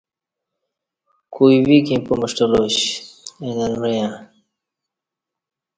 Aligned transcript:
کوئی 1.33 1.57
ویک 1.67 1.87
ییں 1.89 2.01
پمݜٹہ 2.05 2.45
لاش 2.51 2.75
اے 3.41 3.49
ننوعݩہ 3.57 4.09